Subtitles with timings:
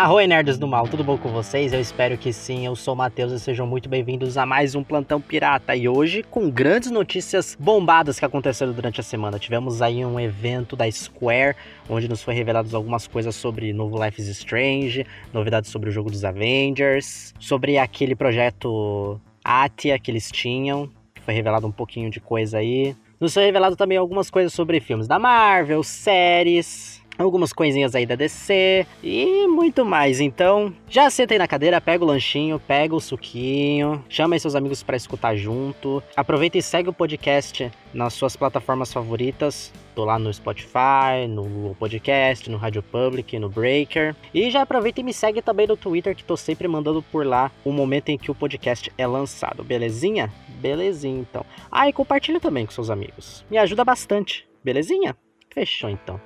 [0.00, 1.74] Arroi nerds do mal, tudo bom com vocês?
[1.74, 4.82] Eu espero que sim, eu sou o Matheus e sejam muito bem-vindos a mais um
[4.82, 5.76] Plantão Pirata.
[5.76, 9.38] E hoje com grandes notícias bombadas que aconteceram durante a semana.
[9.38, 11.54] Tivemos aí um evento da Square,
[11.86, 16.10] onde nos foi reveladas algumas coisas sobre novo Life is Strange, novidades sobre o jogo
[16.10, 22.20] dos Avengers, sobre aquele projeto Atia que eles tinham, que foi revelado um pouquinho de
[22.20, 22.96] coisa aí.
[23.20, 28.14] Nos foi revelado também algumas coisas sobre filmes da Marvel, séries, algumas coisinhas aí da
[28.14, 30.20] DC e muito mais.
[30.20, 34.54] Então, já senta aí na cadeira, pega o lanchinho, pega o suquinho, chama aí seus
[34.54, 36.02] amigos para escutar junto.
[36.16, 39.72] Aproveita e segue o podcast nas suas plataformas favoritas.
[39.94, 44.14] Tô lá no Spotify, no Podcast, no Radio Public, no Breaker.
[44.32, 47.50] E já aproveita e me segue também no Twitter, que tô sempre mandando por lá
[47.64, 49.64] o momento em que o podcast é lançado.
[49.64, 50.32] Belezinha?
[50.60, 51.44] Belezinha, então.
[51.70, 53.44] Ah, e compartilha também com seus amigos.
[53.50, 54.48] Me ajuda bastante.
[54.64, 55.16] Belezinha?
[55.52, 56.20] Fechou, então.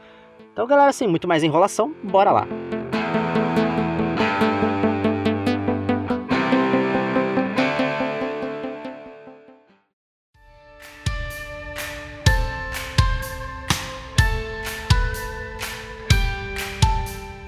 [0.55, 2.47] Então, galera, sem muito mais enrolação, bora lá.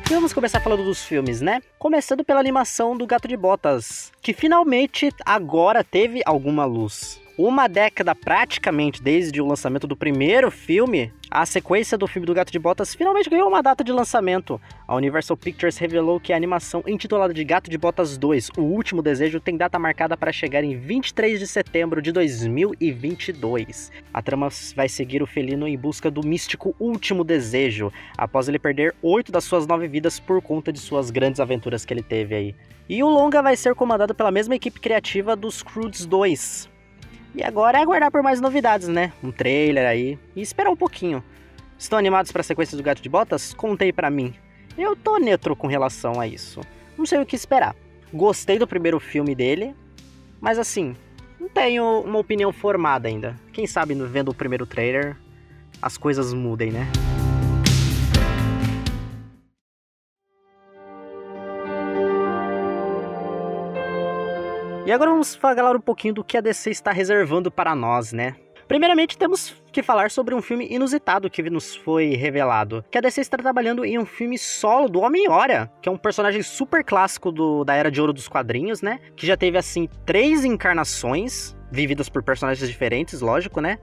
[0.08, 1.60] Vamos começar falando dos filmes, né?
[1.78, 8.14] Começando pela animação do Gato de Botas, que finalmente agora teve alguma luz uma década
[8.14, 12.94] praticamente desde o lançamento do primeiro filme, a sequência do filme do Gato de Botas
[12.94, 14.58] finalmente ganhou uma data de lançamento.
[14.88, 19.02] A Universal Pictures revelou que a animação intitulada de Gato de Botas 2, O Último
[19.02, 23.92] Desejo, tem data marcada para chegar em 23 de setembro de 2022.
[24.14, 28.94] A trama vai seguir o felino em busca do místico Último Desejo, após ele perder
[29.02, 32.54] oito das suas nove vidas por conta de suas grandes aventuras que ele teve aí.
[32.88, 36.75] E o longa vai ser comandado pela mesma equipe criativa dos Croods 2,
[37.36, 39.12] e agora é aguardar por mais novidades, né?
[39.22, 41.22] Um trailer aí e esperar um pouquinho.
[41.78, 43.52] Estão animados para a sequência do Gato de Botas?
[43.52, 44.34] Contei para mim.
[44.78, 46.62] Eu tô neutro com relação a isso.
[46.96, 47.76] Não sei o que esperar.
[48.12, 49.74] Gostei do primeiro filme dele,
[50.40, 50.96] mas assim,
[51.38, 53.36] não tenho uma opinião formada ainda.
[53.52, 55.16] Quem sabe vendo o primeiro trailer
[55.82, 56.86] as coisas mudem, né?
[64.86, 68.36] E agora vamos falar um pouquinho do que a DC está reservando para nós, né?
[68.68, 72.84] Primeiramente, temos que falar sobre um filme inusitado que nos foi revelado.
[72.88, 76.40] Que a DC está trabalhando em um filme solo do Homem-Hora, que é um personagem
[76.40, 79.00] super clássico do, da Era de Ouro dos quadrinhos, né?
[79.16, 83.80] Que já teve, assim, três encarnações, vividas por personagens diferentes, lógico, né?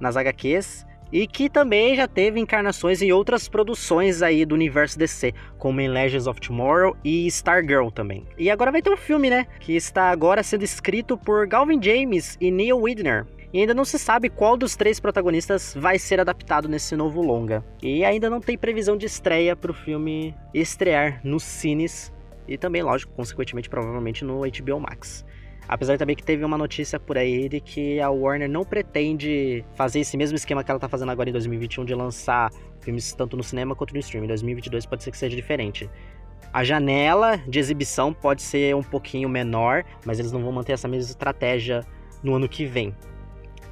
[0.00, 5.32] Nas HQs e que também já teve encarnações em outras produções aí do universo DC,
[5.58, 8.26] como em Legends of Tomorrow e Stargirl também.
[8.38, 12.36] E agora vai ter um filme, né, que está agora sendo escrito por Galvin James
[12.40, 13.26] e Neil Widner.
[13.52, 17.64] E ainda não se sabe qual dos três protagonistas vai ser adaptado nesse novo longa.
[17.82, 22.12] E ainda não tem previsão de estreia para o filme estrear nos cines
[22.48, 25.24] e também, lógico, consequentemente, provavelmente no HBO Max.
[25.68, 30.00] Apesar também que teve uma notícia por aí de que a Warner não pretende fazer
[30.00, 32.50] esse mesmo esquema que ela tá fazendo agora em 2021 de lançar
[32.80, 34.26] filmes tanto no cinema quanto no streaming.
[34.26, 35.90] Em 2022 pode ser que seja diferente.
[36.52, 40.86] A janela de exibição pode ser um pouquinho menor, mas eles não vão manter essa
[40.86, 41.84] mesma estratégia
[42.22, 42.94] no ano que vem.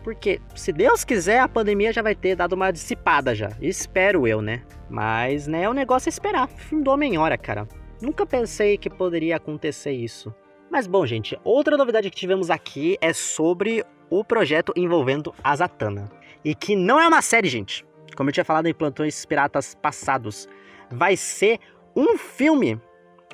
[0.03, 3.51] Porque, se Deus quiser, a pandemia já vai ter dado uma dissipada já.
[3.59, 4.63] Espero eu, né?
[4.91, 6.47] Mas, né, o negócio é esperar.
[6.47, 7.67] Filme do Homem-Hora, cara.
[8.03, 10.35] Nunca pensei que poderia acontecer isso.
[10.75, 16.11] Mas bom, gente, outra novidade que tivemos aqui é sobre o projeto envolvendo a Zatanna.
[16.45, 17.87] E que não é uma série, gente.
[18.17, 20.49] Como eu tinha falado em Plantões Piratas passados,
[20.91, 21.61] vai ser
[21.95, 22.81] um filme.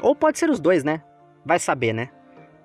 [0.03, 1.03] Ou pode ser os dois, né?
[1.43, 2.11] Vai saber, né?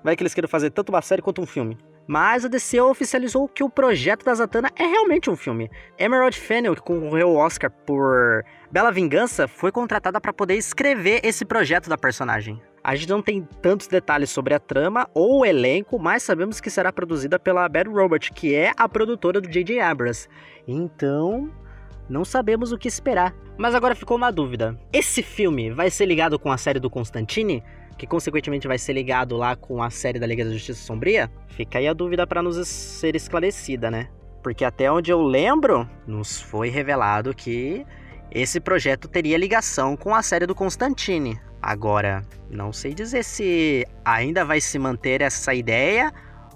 [0.04, 1.78] Vai que eles queiram fazer tanto uma série quanto um filme.
[2.06, 5.72] Mas a DC oficializou que o projeto da Zatanna é realmente um filme.
[5.98, 11.46] Emerald Fennel, que concorreu ao Oscar por Bela Vingança, foi contratada para poder escrever esse
[11.46, 12.62] projeto da personagem.
[12.86, 16.70] A gente não tem tantos detalhes sobre a trama ou o elenco, mas sabemos que
[16.70, 19.80] será produzida pela Bad Robot, que é a produtora do J.J.
[19.80, 20.30] Abrams.
[20.68, 21.50] Então,
[22.08, 23.34] não sabemos o que esperar.
[23.58, 27.64] Mas agora ficou uma dúvida: esse filme vai ser ligado com a série do Constantine?
[27.98, 31.32] Que consequentemente vai ser ligado lá com a série da Liga da Justiça Sombria?
[31.48, 34.10] Fica aí a dúvida para nos ser esclarecida, né?
[34.44, 37.84] Porque até onde eu lembro, nos foi revelado que
[38.30, 41.40] esse projeto teria ligação com a série do Constantine.
[41.66, 46.14] Agora, não sei dizer se ainda vai se manter essa ideia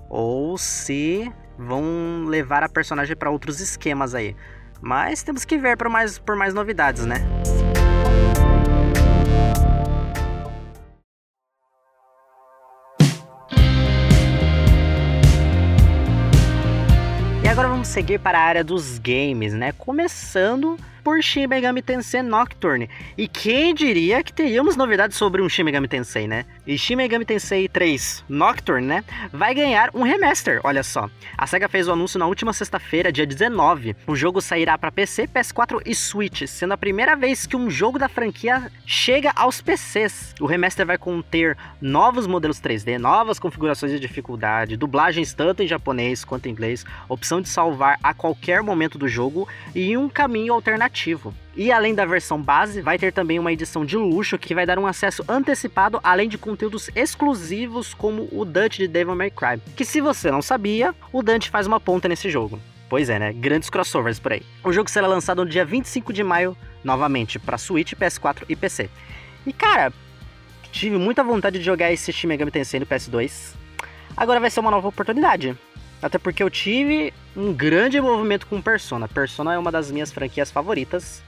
[0.07, 4.35] ou se vão levar a personagem para outros esquemas aí.
[4.79, 7.15] Mas temos que ver por mais, por mais novidades, né?
[17.43, 19.71] E agora vamos seguir para a área dos games, né?
[19.71, 20.77] Começando
[21.09, 22.87] por Shin Megami Tensei Nocturne.
[23.17, 26.45] E quem diria que teríamos novidades sobre um Shin Megami Tensei, né?
[26.67, 29.03] E Shin Megami Tensei 3 Nocturne, né,
[29.33, 31.09] vai ganhar um remaster, olha só.
[31.35, 33.95] A SEGA fez o anúncio na última sexta-feira, dia 19.
[34.05, 37.97] O jogo sairá para PC, PS4 e Switch, sendo a primeira vez que um jogo
[37.97, 40.35] da franquia chega aos PCs.
[40.39, 46.23] O remaster vai conter novos modelos 3D, novas configurações de dificuldade, dublagens tanto em japonês
[46.23, 50.98] quanto em inglês, opção de salvar a qualquer momento do jogo e um caminho alternativo.
[51.55, 54.79] E além da versão base, vai ter também uma edição de luxo que vai dar
[54.79, 59.61] um acesso antecipado, além de conteúdos exclusivos como o Dante de Devil May Cry.
[59.75, 62.59] Que se você não sabia, o Dante faz uma ponta nesse jogo.
[62.89, 63.31] Pois é, né?
[63.31, 64.41] Grandes crossovers por aí.
[64.63, 68.89] O jogo será lançado no dia 25 de maio, novamente, para Switch, PS4 e PC.
[69.45, 69.93] E cara,
[70.71, 73.53] tive muita vontade de jogar esse Shin Megami Tensei no PS2.
[74.17, 75.55] Agora vai ser uma nova oportunidade.
[76.01, 79.07] Até porque eu tive um grande envolvimento com Persona.
[79.07, 81.23] Persona é uma das minhas franquias favoritas,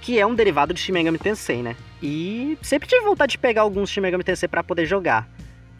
[0.00, 1.76] que é um derivado de Shin Megami Tensei, né?
[2.02, 5.28] E sempre tive vontade de pegar alguns Shin Megami Tensei para poder jogar.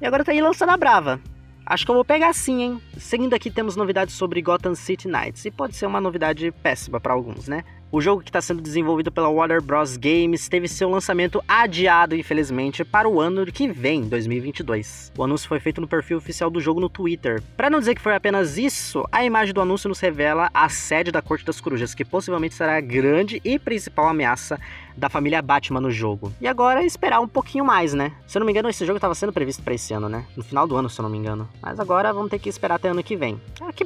[0.00, 1.20] E agora tá aí lançando a brava.
[1.66, 2.82] Acho que eu vou pegar sim, hein?
[2.98, 7.14] Seguindo aqui temos novidades sobre Gotham City Knights, e pode ser uma novidade péssima para
[7.14, 7.64] alguns, né?
[7.94, 9.96] O jogo que está sendo desenvolvido pela Warner Bros.
[9.96, 15.12] Games teve seu lançamento adiado, infelizmente, para o ano que vem, 2022.
[15.16, 17.40] O anúncio foi feito no perfil oficial do jogo no Twitter.
[17.56, 21.12] Para não dizer que foi apenas isso, a imagem do anúncio nos revela a sede
[21.12, 24.58] da Corte das Corujas, que possivelmente será a grande e principal ameaça
[24.96, 26.32] da família Batman no jogo.
[26.40, 28.12] E agora é esperar um pouquinho mais, né?
[28.26, 30.24] Se eu não me engano, esse jogo estava sendo previsto para esse ano, né?
[30.36, 31.48] No final do ano, se eu não me engano.
[31.60, 33.40] Mas agora vamos ter que esperar até ano que vem.
[33.60, 33.84] Ah, que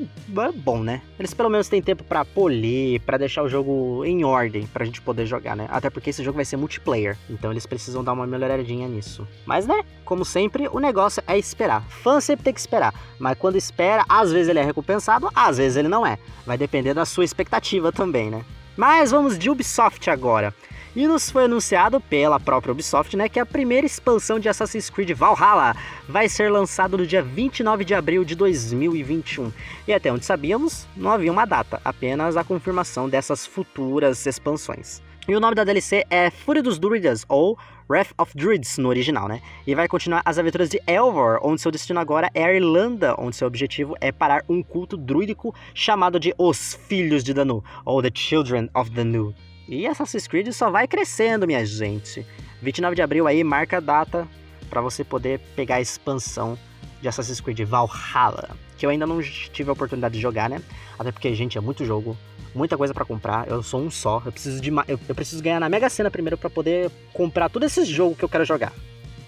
[0.55, 1.03] bom, né?
[1.19, 5.01] Eles pelo menos têm tempo para polir, para deixar o jogo em ordem pra gente
[5.01, 5.67] poder jogar, né?
[5.71, 9.27] Até porque esse jogo vai ser multiplayer, então eles precisam dar uma melhoradinha nisso.
[9.47, 9.83] Mas, né?
[10.05, 11.83] Como sempre, o negócio é esperar.
[11.89, 15.77] Fã sempre tem que esperar, mas quando espera, às vezes ele é recompensado, às vezes
[15.77, 16.19] ele não é.
[16.47, 18.45] Vai depender da sua expectativa também, né?
[18.77, 20.55] Mas vamos de Ubisoft agora.
[20.99, 25.13] E nos foi anunciado pela própria Ubisoft, né, que a primeira expansão de Assassin's Creed
[25.13, 25.77] Valhalla
[26.09, 29.53] vai ser lançada no dia 29 de abril de 2021.
[29.87, 35.01] E até onde sabíamos, não havia uma data, apenas a confirmação dessas futuras expansões.
[35.29, 37.57] E o nome da DLC é Fúria dos Druidas, ou
[37.89, 39.41] Wrath of Druids no original, né?
[39.69, 43.37] E vai continuar as aventuras de Elvor, onde seu destino agora é a Irlanda, onde
[43.37, 48.11] seu objetivo é parar um culto druídico chamado de Os Filhos de Danu, ou The
[48.13, 49.33] Children of Danu.
[49.69, 52.25] E Assassin's Creed só vai crescendo, minha gente.
[52.63, 54.27] 29 de abril aí marca a data
[54.71, 56.59] para você poder pegar a expansão
[57.03, 60.63] de Assassin's Creed Valhalla, que eu ainda não tive a oportunidade de jogar, né?
[60.99, 62.17] Até porque, gente, é muito jogo,
[62.55, 63.47] muita coisa para comprar.
[63.47, 66.39] Eu sou um só, eu preciso de eu, eu preciso ganhar na Mega Sena primeiro
[66.39, 68.73] para poder comprar todos esses jogos que eu quero jogar.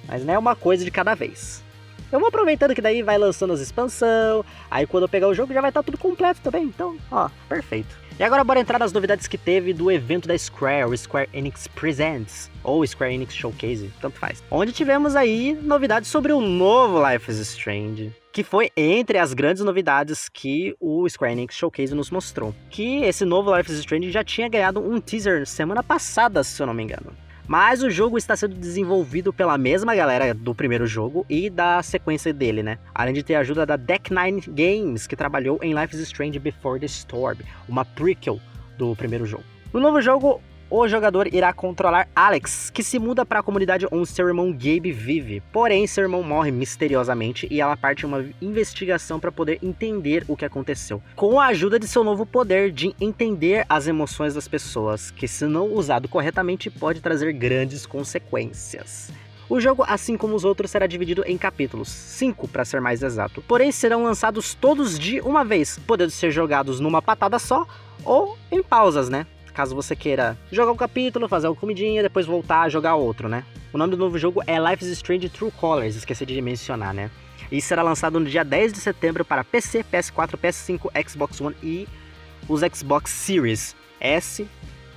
[0.09, 1.63] Mas não é uma coisa de cada vez.
[2.11, 5.53] Eu vou aproveitando que daí vai lançando as expansão, aí quando eu pegar o jogo
[5.53, 6.65] já vai estar tá tudo completo também.
[6.65, 7.95] Então, ó, perfeito.
[8.21, 11.67] E agora bora entrar nas novidades que teve do evento da Square, o Square Enix
[11.67, 14.45] Presents, ou Square Enix Showcase, tanto faz.
[14.51, 19.65] Onde tivemos aí novidades sobre o novo Life is Strange, que foi entre as grandes
[19.65, 22.55] novidades que o Square Enix Showcase nos mostrou.
[22.69, 26.67] Que esse novo Life is Strange já tinha ganhado um teaser semana passada, se eu
[26.67, 27.17] não me engano.
[27.51, 32.33] Mas o jogo está sendo desenvolvido pela mesma galera do primeiro jogo e da sequência
[32.33, 32.79] dele, né?
[32.95, 36.39] Além de ter a ajuda da Deck Nine Games, que trabalhou em Life is Strange
[36.39, 37.39] Before the Storm,
[37.69, 38.39] uma prequel
[38.79, 39.43] do primeiro jogo.
[39.73, 40.41] No novo jogo,
[40.71, 44.93] o jogador irá controlar Alex, que se muda para a comunidade onde seu irmão Gabe
[44.93, 45.43] vive.
[45.53, 50.45] Porém, seu irmão morre misteriosamente e ela parte uma investigação para poder entender o que
[50.45, 51.03] aconteceu.
[51.17, 55.45] Com a ajuda de seu novo poder de entender as emoções das pessoas, que se
[55.45, 59.11] não usado corretamente pode trazer grandes consequências.
[59.49, 63.43] O jogo, assim como os outros, será dividido em capítulos, 5 para ser mais exato.
[63.43, 67.67] Porém, serão lançados todos de uma vez, podendo ser jogados numa patada só
[68.05, 69.27] ou em pausas, né?
[69.53, 73.45] Caso você queira jogar um capítulo, fazer uma comidinha, depois voltar a jogar outro, né?
[73.73, 77.11] O nome do novo jogo é Life is Strange True Colors, esqueci de mencionar, né?
[77.51, 81.89] E será lançado no dia 10 de setembro para PC, PS4, PS5, Xbox One e
[82.49, 84.47] os Xbox Series S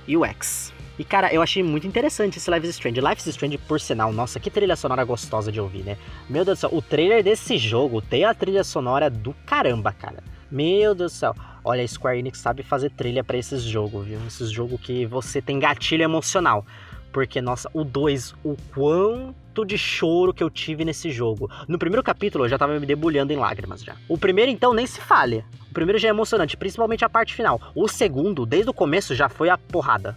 [0.06, 0.72] e o X.
[0.98, 3.00] E cara, eu achei muito interessante esse Life is Strange.
[3.00, 5.96] Life is Strange, por sinal, nossa, que trilha sonora gostosa de ouvir, né?
[6.28, 10.22] Meu Deus do céu, o trailer desse jogo tem a trilha sonora do caramba, cara.
[10.54, 11.34] Meu Deus do céu.
[11.64, 14.20] Olha, a Square Enix sabe fazer trilha para esses jogos, viu?
[14.24, 16.64] Esses jogos que você tem gatilho emocional.
[17.12, 21.50] Porque, nossa, o 2, o quanto de choro que eu tive nesse jogo.
[21.66, 23.96] No primeiro capítulo eu já tava me debulhando em lágrimas já.
[24.08, 25.44] O primeiro, então, nem se fale.
[25.68, 27.60] O primeiro já é emocionante, principalmente a parte final.
[27.74, 30.16] O segundo, desde o começo, já foi a porrada.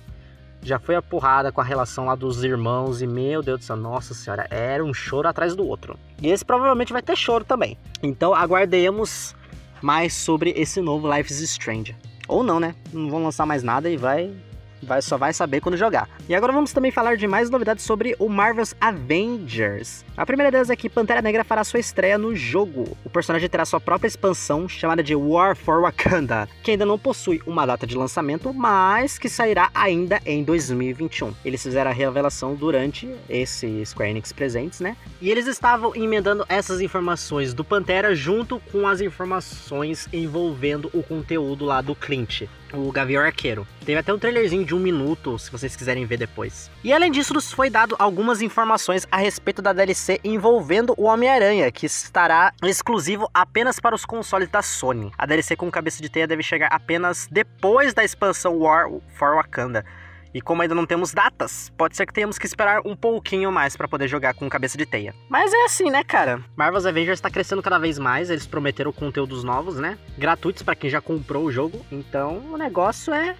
[0.62, 3.76] Já foi a porrada com a relação lá dos irmãos e, meu Deus do céu,
[3.76, 5.98] nossa senhora, era um choro atrás do outro.
[6.22, 7.76] E esse provavelmente vai ter choro também.
[8.04, 9.36] Então aguardemos
[9.82, 11.96] mais sobre esse novo Life is Strange.
[12.28, 12.76] Ou não, né?
[12.92, 14.34] Não vão lançar mais nada e vai
[14.82, 16.10] vai, só vai saber quando jogar.
[16.28, 20.06] E agora vamos também falar de mais novidades sobre o Marvel's Avengers.
[20.16, 22.98] A primeira delas é que Pantera Negra fará sua estreia no jogo.
[23.04, 27.42] O personagem terá sua própria expansão chamada de War for Wakanda, que ainda não possui
[27.46, 31.34] uma data de lançamento, mas que sairá ainda em 2021.
[31.46, 34.96] Eles fizeram a revelação durante esse Square Enix Presentes, né?
[35.22, 41.66] E eles estavam emendando essas informações do Pantera junto com as informações envolvendo o conteúdo
[41.66, 43.68] lá do Clint o Gavião Arqueiro.
[43.86, 46.70] Teve até um trailerzinho de um minuto, se vocês quiserem ver depois.
[46.84, 51.72] E além disso, nos foi dado algumas informações a respeito da DLC envolvendo o Homem-Aranha,
[51.72, 55.12] que estará exclusivo apenas para os consoles da Sony.
[55.18, 59.86] A DLC com cabeça de teia deve chegar apenas depois da expansão War for Wakanda.
[60.38, 63.76] E como ainda não temos datas, pode ser que tenhamos que esperar um pouquinho mais
[63.76, 65.16] para poder jogar com cabeça de teia.
[65.28, 66.40] Mas é assim, né, cara?
[66.56, 69.98] Marvel's Avengers está crescendo cada vez mais, eles prometeram conteúdos novos, né?
[70.16, 71.84] Gratuitos para quem já comprou o jogo.
[71.92, 73.36] Então, o negócio é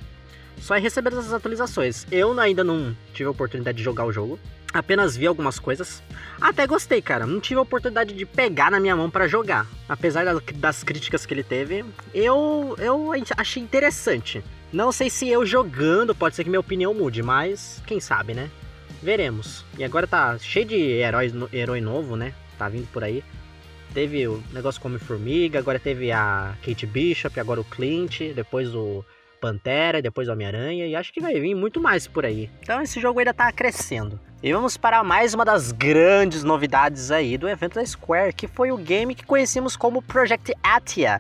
[0.60, 2.08] só é receber essas atualizações.
[2.12, 4.40] Eu ainda não tive a oportunidade de jogar o jogo.
[4.74, 6.02] Apenas vi algumas coisas.
[6.42, 7.28] Até gostei, cara.
[7.28, 9.68] Não tive a oportunidade de pegar na minha mão para jogar.
[9.88, 10.26] Apesar
[10.56, 14.44] das críticas que ele teve, eu, eu achei interessante.
[14.72, 18.50] Não sei se eu jogando, pode ser que minha opinião mude, mas quem sabe, né?
[19.02, 19.64] Veremos.
[19.78, 22.34] E agora tá cheio de heróis, herói novo, né?
[22.58, 23.24] Tá vindo por aí.
[23.94, 29.06] Teve o negócio como Formiga, agora teve a Kate Bishop, agora o Clint, depois o
[29.40, 32.50] Pantera, depois o Homem-Aranha, e acho que vai vir muito mais por aí.
[32.62, 34.20] Então esse jogo ainda tá crescendo.
[34.44, 38.72] E vamos para mais uma das grandes novidades aí do evento da Square, que foi
[38.72, 41.20] o game que conhecemos como Project Atia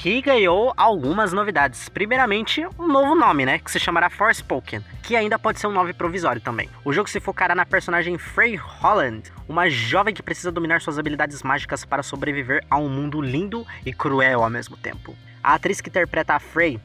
[0.00, 1.90] que ganhou algumas novidades.
[1.90, 3.58] Primeiramente, um novo nome, né?
[3.58, 6.70] Que se chamará Forspoken, que ainda pode ser um nome provisório também.
[6.82, 11.42] O jogo se focará na personagem Frey Holland, uma jovem que precisa dominar suas habilidades
[11.42, 15.14] mágicas para sobreviver a um mundo lindo e cruel ao mesmo tempo.
[15.42, 16.80] A atriz que interpreta a Frey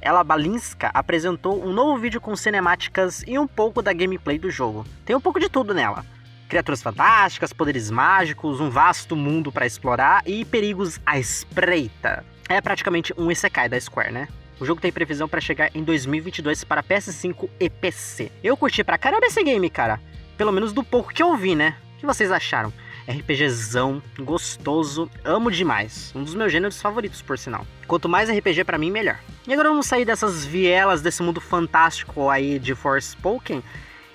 [0.00, 4.86] ela Balinska apresentou um novo vídeo com cinemáticas e um pouco da gameplay do jogo.
[5.04, 6.06] Tem um pouco de tudo nela.
[6.48, 13.14] Criaturas fantásticas, poderes mágicos, um vasto mundo para explorar e perigos à espreita é praticamente
[13.16, 14.28] um Isekai da Square, né?
[14.58, 18.30] O jogo tem previsão para chegar em 2022 para PS5 e PC.
[18.42, 20.00] Eu curti pra caramba esse game, cara.
[20.36, 21.76] Pelo menos do pouco que eu vi, né?
[21.96, 22.72] O que vocês acharam?
[23.08, 26.12] RPGzão, gostoso, amo demais.
[26.14, 27.64] Um dos meus gêneros favoritos, por sinal.
[27.86, 29.18] Quanto mais RPG para mim, melhor.
[29.46, 33.62] E agora vamos sair dessas vielas desse mundo fantástico aí de Forspoken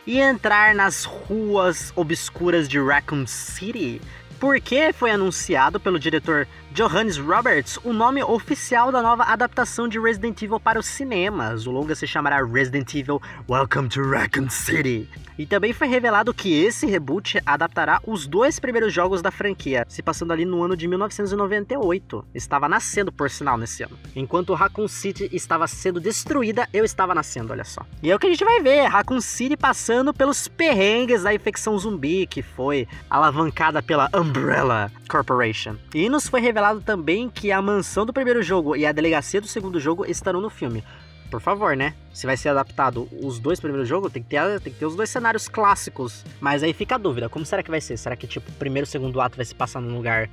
[0.05, 4.01] e entrar nas ruas obscuras de Raccoon City,
[4.39, 10.41] porque foi anunciado pelo diretor Johannes Roberts o nome oficial da nova adaptação de Resident
[10.41, 11.65] Evil para os cinemas.
[11.65, 15.09] O longa se chamará Resident Evil Welcome to Raccoon City.
[15.37, 20.01] E também foi revelado que esse reboot adaptará os dois primeiros jogos da franquia, se
[20.01, 22.25] passando ali no ano de 1998.
[22.33, 23.97] Estava nascendo, por sinal, nesse ano.
[24.15, 27.85] Enquanto Raccoon City estava sendo destruída, eu estava nascendo, olha só.
[28.01, 31.77] E é o que a gente vai ver, Raccoon City passando pelos perrengues da infecção
[31.77, 35.75] zumbi, que foi alavancada pela Umbrella Corporation.
[35.93, 39.47] E nos foi revelado também que a mansão do primeiro jogo e a delegacia do
[39.47, 40.83] segundo jogo estarão no filme
[41.29, 41.93] por favor, né?
[42.13, 44.95] Se vai ser adaptado os dois primeiros jogos, tem que, ter, tem que ter os
[44.95, 46.23] dois cenários clássicos.
[46.39, 47.97] Mas aí fica a dúvida, como será que vai ser?
[47.97, 50.29] Será que, tipo, o primeiro e segundo ato vai se passar num lugar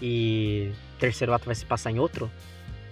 [0.00, 2.30] e o terceiro ato vai se passar em outro?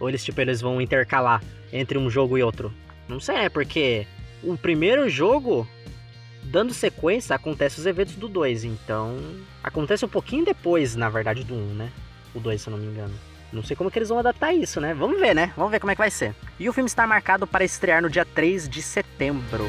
[0.01, 2.73] Ou eles, tipo, eles vão intercalar entre um jogo e outro?
[3.09, 4.07] Não sei, é porque
[4.43, 5.69] o primeiro jogo,
[6.43, 8.65] dando sequência, acontece os eventos do 2.
[8.65, 9.19] Então,
[9.63, 11.93] acontece um pouquinho depois, na verdade, do 1, um, né?
[12.35, 13.15] O 2, se eu não me engano.
[13.53, 14.95] Não sei como que eles vão adaptar isso, né?
[14.95, 15.53] Vamos ver, né?
[15.57, 16.35] Vamos ver como é que vai ser.
[16.59, 19.69] E o filme está marcado para estrear no dia 3 de setembro.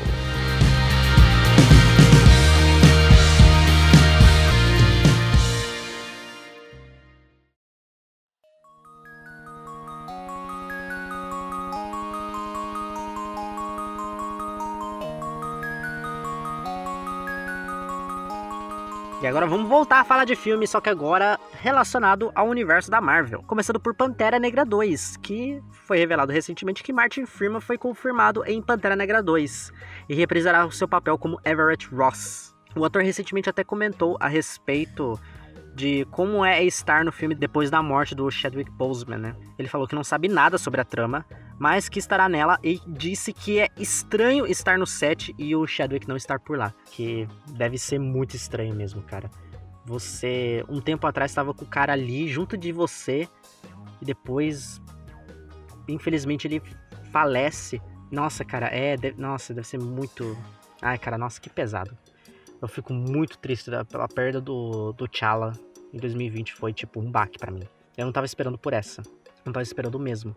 [19.24, 23.00] E agora vamos voltar a falar de filme, só que agora relacionado ao universo da
[23.00, 23.42] Marvel.
[23.44, 28.62] Começando por Pantera Negra 2, que foi revelado recentemente que Martin Freeman foi confirmado em
[28.62, 29.72] Pantera Negra 2
[30.10, 32.53] e reprisará o seu papel como Everett Ross.
[32.75, 35.18] O ator recentemente até comentou a respeito
[35.74, 39.36] de como é estar no filme depois da morte do Chadwick Boseman, né?
[39.58, 41.25] Ele falou que não sabe nada sobre a trama,
[41.60, 46.08] mas que estará nela e disse que é estranho estar no set e o Chadwick
[46.08, 49.30] não estar por lá, que deve ser muito estranho mesmo, cara.
[49.86, 53.28] Você um tempo atrás estava com o cara ali junto de você
[54.02, 54.82] e depois
[55.88, 56.62] infelizmente ele
[57.12, 57.82] falece.
[58.12, 60.38] Nossa, cara, é, nossa, deve ser muito
[60.86, 61.98] Ai, cara, nossa, que pesado.
[62.62, 65.54] Eu fico muito triste pela perda do, do T'Challa
[65.94, 66.54] em 2020.
[66.54, 67.64] Foi tipo um baque para mim.
[67.96, 69.02] Eu não tava esperando por essa.
[69.46, 70.36] Não tava esperando mesmo.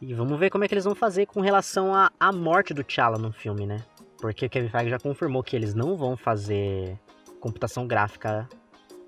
[0.00, 2.82] E vamos ver como é que eles vão fazer com relação à, à morte do
[2.82, 3.84] T'Challa no filme, né?
[4.18, 6.98] Porque o Kevin Feige já confirmou que eles não vão fazer
[7.38, 8.48] computação gráfica,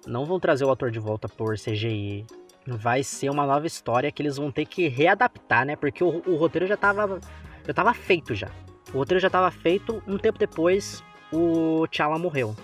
[0.06, 2.26] não vão trazer o ator de volta por CGI.
[2.66, 5.76] Vai ser uma nova história que eles vão ter que readaptar, né?
[5.76, 7.18] Porque o, o roteiro já tava,
[7.66, 8.50] já tava feito já.
[8.92, 12.54] O roteiro já tava feito, um tempo depois o T'Challa morreu.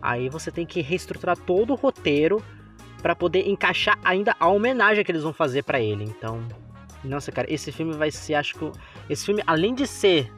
[0.00, 2.42] Aí você tem que reestruturar todo o roteiro
[3.02, 6.04] para poder encaixar ainda a homenagem que eles vão fazer para ele.
[6.04, 6.42] Então,
[7.04, 8.72] nossa, cara, esse filme vai ser, acho que
[9.08, 10.32] esse filme além de ser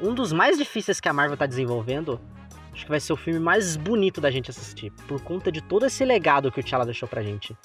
[0.00, 2.20] um dos mais difíceis que a Marvel tá desenvolvendo.
[2.72, 5.84] Acho que vai ser o filme mais bonito da gente assistir, por conta de todo
[5.84, 7.56] esse legado que o T'Challa deixou pra gente.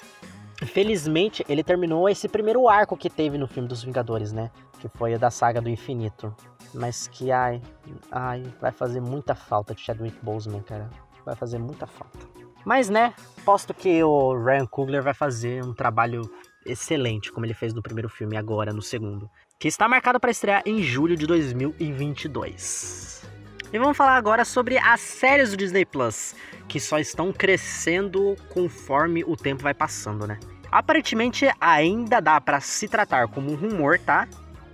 [0.66, 4.50] Felizmente, ele terminou esse primeiro arco que teve no filme dos Vingadores, né?
[4.80, 6.34] Que foi a da saga do infinito.
[6.72, 7.62] Mas que, ai,
[8.10, 10.90] ai, vai fazer muita falta de Chadwick Boseman, cara.
[11.24, 12.18] Vai fazer muita falta.
[12.64, 16.22] Mas, né, posto que o Ryan Coogler vai fazer um trabalho
[16.64, 20.62] excelente, como ele fez no primeiro filme agora no segundo que está marcado para estrear
[20.66, 23.24] em julho de 2022.
[23.72, 26.34] E vamos falar agora sobre as séries do Disney Plus,
[26.68, 30.38] que só estão crescendo conforme o tempo vai passando, né?
[30.70, 34.28] Aparentemente ainda dá para se tratar como um rumor, tá?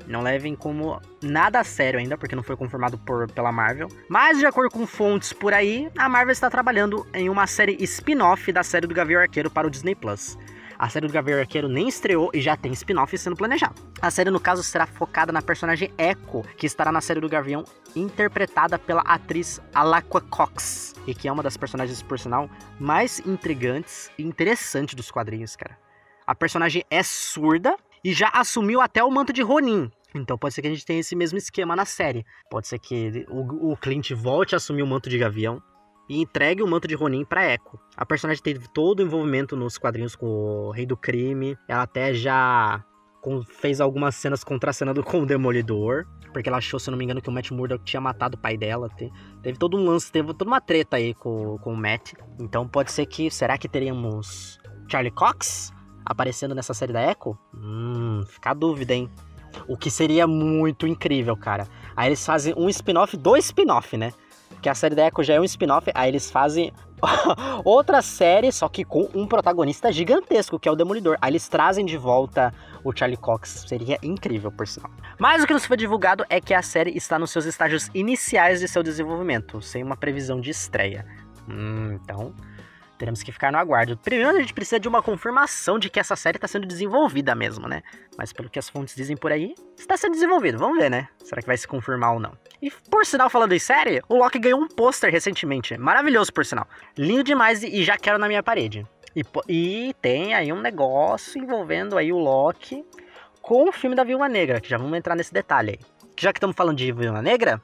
[0.06, 3.86] Não levem como nada a sério ainda, porque não foi confirmado por, pela Marvel.
[4.08, 8.50] Mas, de acordo com fontes por aí, a Marvel está trabalhando em uma série spin-off
[8.50, 10.36] da série do Gavião Arqueiro para o Disney Plus.
[10.80, 13.74] A série do Gavião Arqueiro nem estreou e já tem spin-off sendo planejado.
[14.00, 17.64] A série, no caso, será focada na personagem Echo, que estará na série do Gavião,
[17.94, 24.10] interpretada pela atriz Alaqua Cox, e que é uma das personagens, por sinal, mais intrigantes
[24.18, 25.76] e interessantes dos quadrinhos, cara.
[26.26, 30.62] A personagem é surda e já assumiu até o manto de Ronin, então pode ser
[30.62, 32.24] que a gente tenha esse mesmo esquema na série.
[32.50, 35.62] Pode ser que o, o Clint volte a assumir o manto de Gavião
[36.10, 37.78] e entregue o manto de Ronin para Echo.
[37.96, 41.56] A personagem teve todo o envolvimento nos quadrinhos com o Rei do Crime.
[41.68, 42.84] Ela até já
[43.46, 46.04] fez algumas cenas contracenando com o Demolidor.
[46.32, 48.56] Porque ela achou, se não me engano, que o Matt Murdock tinha matado o pai
[48.56, 48.88] dela.
[49.40, 52.14] Teve todo um lance, teve toda uma treta aí com, com o Matt.
[52.40, 53.30] Então pode ser que.
[53.30, 54.58] Será que teríamos
[54.88, 55.72] Charlie Cox
[56.04, 57.38] aparecendo nessa série da Echo?
[57.54, 59.08] Hum, fica a dúvida, hein?
[59.68, 61.68] O que seria muito incrível, cara.
[61.94, 64.12] Aí eles fazem um spin-off do spin-off, né?
[64.60, 66.72] Que a série da Echo já é um spin-off, aí eles fazem
[67.64, 71.16] outra série, só que com um protagonista gigantesco, que é o Demolidor.
[71.20, 72.52] Aí eles trazem de volta
[72.84, 73.64] o Charlie Cox.
[73.66, 74.90] Seria incrível, por sinal.
[75.18, 78.60] Mas o que nos foi divulgado é que a série está nos seus estágios iniciais
[78.60, 81.06] de seu desenvolvimento, sem uma previsão de estreia.
[81.48, 82.34] Hum, então,
[83.00, 83.96] teremos que ficar no aguardo.
[83.96, 87.66] Primeiro, a gente precisa de uma confirmação de que essa série está sendo desenvolvida mesmo,
[87.66, 87.82] né?
[88.16, 90.58] Mas pelo que as fontes dizem por aí, está sendo desenvolvido.
[90.58, 91.08] Vamos ver, né?
[91.24, 92.32] Será que vai se confirmar ou não?
[92.60, 95.78] E por sinal, falando em série, o Loki ganhou um pôster recentemente.
[95.78, 96.68] Maravilhoso, por sinal.
[96.96, 98.86] Lindo demais e já quero na minha parede.
[99.16, 102.84] E, e tem aí um negócio envolvendo aí o Loki
[103.40, 105.78] com o filme da Viúva Negra, que já vamos entrar nesse detalhe aí.
[106.18, 107.62] Já que estamos falando de Viúva Negra,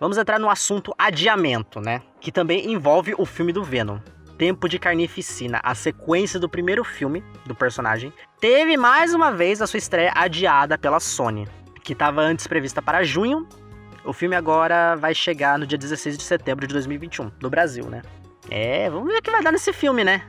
[0.00, 2.00] vamos entrar no assunto adiamento, né?
[2.22, 3.98] Que também envolve o filme do Venom.
[4.38, 9.66] Tempo de Carnificina, a sequência do primeiro filme do personagem, teve mais uma vez a
[9.66, 11.48] sua estreia adiada pela Sony,
[11.82, 13.48] que estava antes prevista para junho.
[14.04, 18.00] O filme agora vai chegar no dia 16 de setembro de 2021, no Brasil, né?
[18.48, 20.22] É, vamos ver o que vai dar nesse filme, né?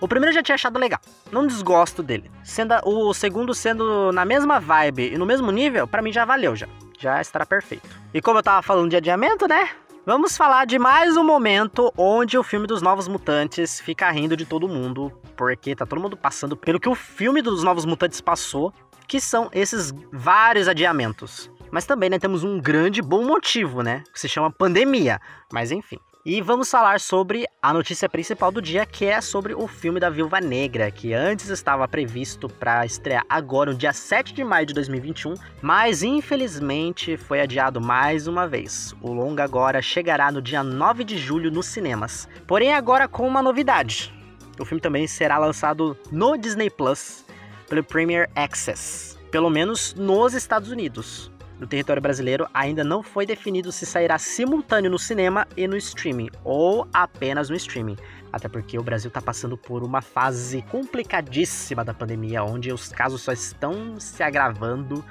[0.00, 1.00] O primeiro eu já tinha achado legal.
[1.32, 2.30] Não desgosto dele.
[2.44, 6.54] Sendo o segundo sendo na mesma vibe e no mesmo nível, para mim já valeu
[6.54, 6.68] já.
[7.00, 7.88] Já estará perfeito.
[8.14, 9.70] E como eu tava falando de adiamento, né?
[10.06, 14.46] Vamos falar de mais um momento onde o filme dos Novos Mutantes fica rindo de
[14.46, 18.72] todo mundo, porque tá todo mundo passando pelo que o filme dos Novos Mutantes passou,
[19.06, 21.50] que são esses vários adiamentos.
[21.70, 25.20] Mas também, né, temos um grande bom motivo, né, que se chama pandemia.
[25.52, 25.98] Mas enfim.
[26.22, 30.10] E vamos falar sobre a notícia principal do dia, que é sobre o filme da
[30.10, 34.74] Viúva Negra, que antes estava previsto para estrear agora, no dia 7 de maio de
[34.74, 38.94] 2021, mas infelizmente foi adiado mais uma vez.
[39.00, 42.28] O longa agora chegará no dia 9 de julho nos cinemas.
[42.46, 44.12] Porém, agora com uma novidade.
[44.58, 47.24] O filme também será lançado no Disney Plus
[47.66, 53.70] pelo Premier Access, pelo menos nos Estados Unidos no território brasileiro, ainda não foi definido
[53.70, 57.96] se sairá simultâneo no cinema e no streaming, ou apenas no streaming.
[58.32, 63.20] Até porque o Brasil está passando por uma fase complicadíssima da pandemia, onde os casos
[63.20, 65.04] só estão se agravando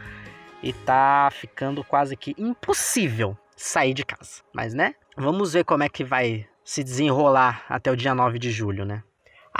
[0.64, 4.42] e tá ficando quase que impossível sair de casa.
[4.52, 4.96] Mas, né?
[5.16, 9.04] Vamos ver como é que vai se desenrolar até o dia 9 de julho, né?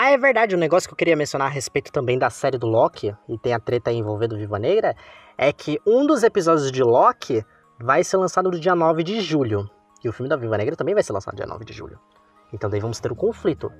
[0.02, 2.66] Ah, é verdade, um negócio que eu queria mencionar a respeito também da série do
[2.66, 4.96] Loki, e tem a treta aí envolvendo Viva Negra,
[5.36, 7.44] é que um dos episódios de Loki
[7.78, 9.68] vai ser lançado no dia 9 de julho.
[10.02, 12.00] E o filme da Viva Negra também vai ser lançado no dia 9 de julho.
[12.50, 13.70] Então daí vamos ter um conflito.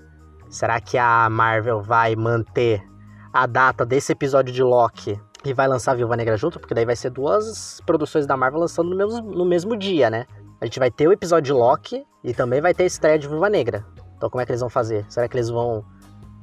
[0.50, 2.87] Será que a Marvel vai manter
[3.33, 6.96] a data desse episódio de Loki e vai lançar Viúva Negra junto, porque daí vai
[6.96, 10.26] ser duas produções da Marvel lançando no mesmo, no mesmo dia, né?
[10.61, 13.26] A gente vai ter o episódio de Loki e também vai ter a estreia de
[13.26, 13.87] Viúva Negra.
[14.18, 15.06] Então como é que eles vão fazer?
[15.09, 15.83] Será que eles vão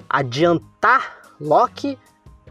[0.10, 1.98] adiantar Loki,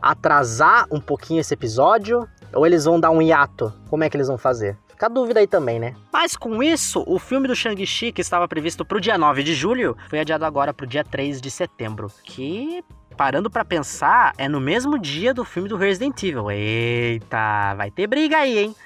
[0.01, 2.29] atrasar um pouquinho esse episódio?
[2.53, 3.73] Ou eles vão dar um hiato?
[3.89, 4.77] Como é que eles vão fazer?
[4.89, 5.95] Fica a dúvida aí também, né?
[6.11, 9.55] Mas com isso, o filme do Shang-Chi, que estava previsto para o dia 9 de
[9.55, 12.11] julho, foi adiado agora para o dia 3 de setembro.
[12.25, 12.83] Que
[13.15, 16.51] parando para pensar, é no mesmo dia do filme do Resident Evil.
[16.51, 18.77] Eita, vai ter briga aí, hein?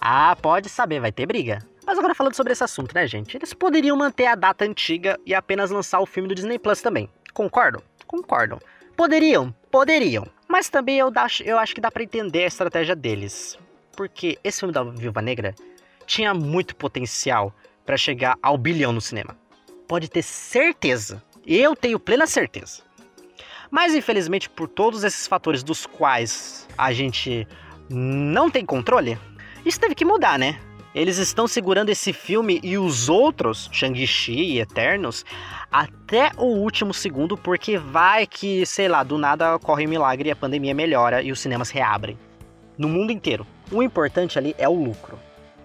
[0.00, 1.58] Ah, pode saber, vai ter briga.
[1.84, 3.36] Mas agora falando sobre esse assunto, né, gente?
[3.36, 7.08] Eles poderiam manter a data antiga e apenas lançar o filme do Disney Plus também.
[7.32, 7.82] Concordam?
[8.06, 8.58] Concordam.
[8.96, 9.54] Poderiam?
[9.70, 10.26] Poderiam.
[10.48, 11.12] Mas também eu,
[11.44, 13.58] eu acho que dá para entender a estratégia deles.
[13.96, 15.54] Porque esse filme da Viúva Negra
[16.06, 19.36] tinha muito potencial para chegar ao bilhão no cinema.
[19.88, 21.22] Pode ter certeza.
[21.46, 22.82] Eu tenho plena certeza.
[23.70, 27.46] Mas infelizmente, por todos esses fatores dos quais a gente
[27.88, 29.18] não tem controle,
[29.64, 30.60] isso teve que mudar, né?
[30.96, 35.26] Eles estão segurando esse filme e os outros, Shang-Chi e Eternos,
[35.70, 40.32] até o último segundo, porque vai que, sei lá, do nada ocorre um milagre e
[40.32, 42.18] a pandemia melhora e os cinemas reabrem.
[42.78, 43.46] No mundo inteiro.
[43.70, 45.18] O importante ali é o lucro,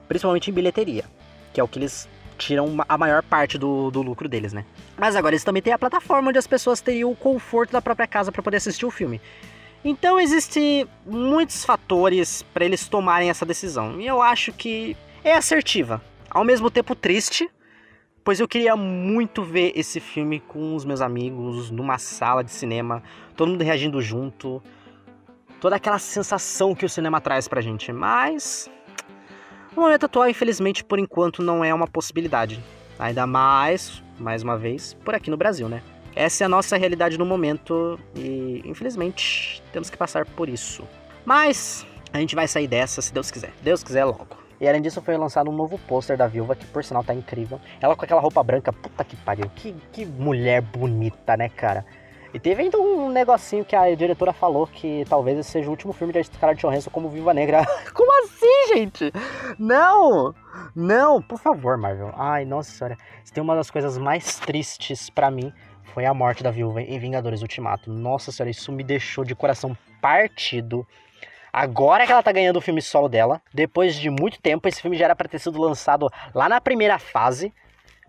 [0.05, 1.05] principalmente em bilheteria,
[1.53, 4.65] que é o que eles tiram a maior parte do, do lucro deles, né?
[4.97, 8.05] Mas agora eles também têm a plataforma onde as pessoas teriam o conforto da própria
[8.07, 9.21] casa para poder assistir o filme.
[9.85, 14.01] Então existem muitos fatores para eles tomarem essa decisão.
[14.01, 17.49] E eu acho que é assertiva, ao mesmo tempo triste,
[18.23, 23.03] pois eu queria muito ver esse filme com os meus amigos numa sala de cinema,
[23.35, 24.61] todo mundo reagindo junto,
[25.59, 27.91] toda aquela sensação que o cinema traz pra gente.
[27.91, 28.69] Mas
[29.75, 32.61] no momento atual, infelizmente, por enquanto não é uma possibilidade.
[32.97, 35.81] Ainda mais, mais uma vez, por aqui no Brasil, né?
[36.15, 40.83] Essa é a nossa realidade no momento e, infelizmente, temos que passar por isso.
[41.25, 43.53] Mas a gente vai sair dessa se Deus quiser.
[43.61, 44.40] Deus quiser logo.
[44.61, 47.59] E além disso, foi lançado um novo pôster da viúva, que por sinal tá incrível.
[47.81, 49.49] Ela com aquela roupa branca, puta que pariu.
[49.55, 51.83] Que, que mulher bonita, né, cara?
[52.31, 55.91] E teve ainda um negocinho que a diretora falou que talvez esse seja o último
[55.91, 57.65] filme de Scarlett Johansson como Viva Negra.
[57.93, 59.11] como assim, gente?
[59.57, 60.33] Não!
[60.75, 62.13] Não, por favor, Marvel.
[62.15, 62.97] Ai, nossa senhora.
[63.23, 65.51] Se tem uma das coisas mais tristes para mim
[65.93, 67.91] foi a morte da viúva em Vingadores Ultimato.
[67.91, 70.87] Nossa senhora, isso me deixou de coração partido.
[71.53, 74.97] Agora que ela tá ganhando o filme solo dela, depois de muito tempo, esse filme
[74.97, 77.53] já era pra ter sido lançado lá na primeira fase.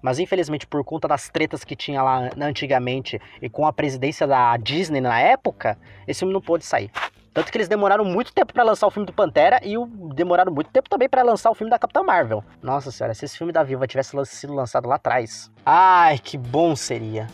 [0.00, 4.56] Mas infelizmente, por conta das tretas que tinha lá antigamente e com a presidência da
[4.56, 6.90] Disney na época, esse filme não pôde sair.
[7.34, 9.74] Tanto que eles demoraram muito tempo para lançar o filme do Pantera e
[10.14, 12.44] demoraram muito tempo também para lançar o filme da Capitã Marvel.
[12.60, 15.50] Nossa senhora, se esse filme da Viva tivesse sido lançado lá atrás.
[15.64, 17.26] Ai, que bom seria.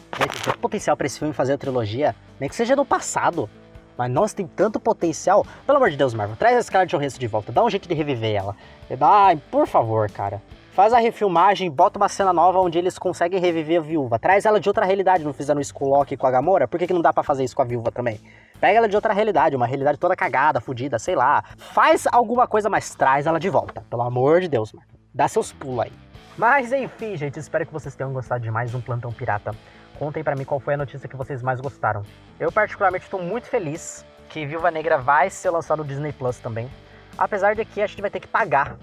[0.45, 3.51] Tem potencial para esse filme fazer a trilogia, nem que seja no passado.
[3.99, 5.45] Mas nossa, tem tanto potencial.
[5.67, 7.51] Pelo amor de Deus, Marvel, traz a Scarlett Johansson de volta.
[7.51, 8.55] Dá um jeito de reviver ela.
[9.01, 10.41] Ai, por favor, cara.
[10.73, 14.17] Faz a refilmagem, bota uma cena nova onde eles conseguem reviver a viúva.
[14.17, 16.69] Traz ela de outra realidade, não fizeram isso com o Loki e com a Gamora?
[16.69, 18.21] Por que, que não dá para fazer isso com a viúva também?
[18.61, 21.43] Pega ela de outra realidade, uma realidade toda cagada, fodida, sei lá.
[21.57, 23.85] Faz alguma coisa, mas traz ela de volta.
[23.91, 24.87] Pelo amor de Deus, mano.
[25.13, 25.93] Dá seus pulos aí.
[26.37, 29.53] Mas enfim, gente, espero que vocês tenham gostado de mais um Plantão Pirata.
[29.99, 32.05] Contem para mim qual foi a notícia que vocês mais gostaram.
[32.39, 36.71] Eu particularmente estou muito feliz que Viúva Negra vai ser lançado no Disney Plus também.
[37.17, 38.77] Apesar de que a gente vai ter que pagar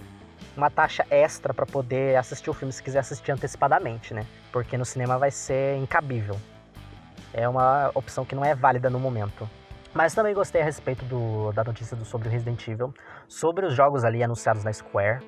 [0.57, 4.25] uma taxa extra para poder assistir o filme se quiser assistir antecipadamente, né?
[4.51, 6.39] Porque no cinema vai ser incabível.
[7.33, 9.49] É uma opção que não é válida no momento.
[9.93, 12.93] Mas também gostei a respeito do, da notícia do, sobre o Resident Evil,
[13.27, 15.19] sobre os jogos ali anunciados na Square,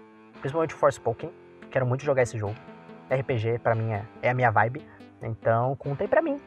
[0.41, 1.31] principalmente o Forspoken.
[1.71, 2.55] Quero muito jogar esse jogo.
[3.09, 4.85] RPG para mim é, é a minha vibe.
[5.21, 6.39] Então contem para mim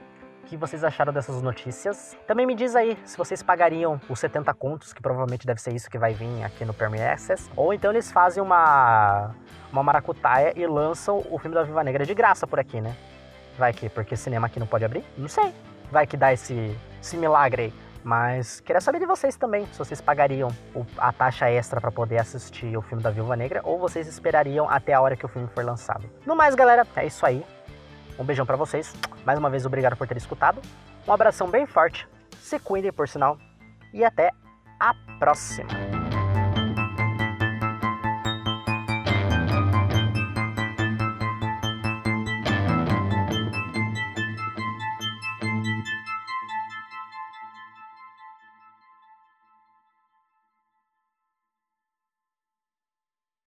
[0.47, 2.17] que vocês acharam dessas notícias.
[2.27, 5.89] Também me diz aí se vocês pagariam os 70 contos, que provavelmente deve ser isso
[5.89, 9.31] que vai vir aqui no Premier Access, ou então eles fazem uma
[9.73, 12.97] uma maracutaia e lançam o filme da Viva Negra de graça por aqui, né?
[13.57, 15.05] Vai que porque cinema aqui não pode abrir?
[15.17, 15.55] Não sei.
[15.91, 17.75] Vai que dá esse, esse milagre aí.
[18.03, 20.49] Mas queria saber de vocês também, se vocês pagariam
[20.97, 24.95] a taxa extra para poder assistir o filme da Viúva Negra ou vocês esperariam até
[24.95, 26.09] a hora que o filme for lançado.
[26.25, 27.45] No mais, galera, é isso aí.
[28.19, 28.95] Um beijão para vocês.
[29.25, 30.61] Mais uma vez, obrigado por ter escutado.
[31.07, 32.09] Um abração bem forte.
[32.41, 33.39] Se cuidem, por sinal.
[33.93, 34.31] E até
[34.79, 36.00] a próxima.